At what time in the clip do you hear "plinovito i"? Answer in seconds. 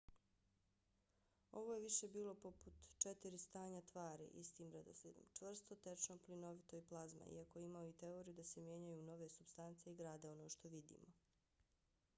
6.25-6.89